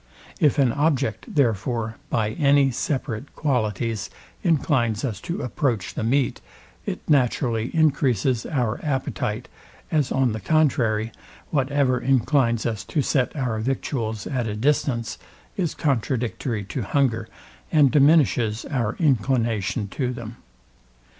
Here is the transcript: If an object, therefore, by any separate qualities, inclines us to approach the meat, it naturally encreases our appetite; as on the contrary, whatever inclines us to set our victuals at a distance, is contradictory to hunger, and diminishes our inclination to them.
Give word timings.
If 0.39 0.57
an 0.57 0.71
object, 0.71 1.25
therefore, 1.35 1.95
by 2.09 2.31
any 2.31 2.71
separate 2.71 3.35
qualities, 3.35 4.09
inclines 4.41 5.05
us 5.05 5.21
to 5.21 5.43
approach 5.43 5.93
the 5.93 6.01
meat, 6.03 6.41
it 6.87 7.07
naturally 7.07 7.69
encreases 7.75 8.43
our 8.47 8.79
appetite; 8.83 9.47
as 9.91 10.11
on 10.11 10.31
the 10.31 10.39
contrary, 10.39 11.11
whatever 11.51 11.99
inclines 11.99 12.65
us 12.65 12.83
to 12.85 13.03
set 13.03 13.35
our 13.35 13.59
victuals 13.59 14.25
at 14.25 14.47
a 14.47 14.55
distance, 14.55 15.19
is 15.55 15.75
contradictory 15.75 16.63
to 16.63 16.81
hunger, 16.81 17.29
and 17.71 17.91
diminishes 17.91 18.65
our 18.71 18.95
inclination 18.97 19.87
to 19.89 20.11
them. 20.13 20.37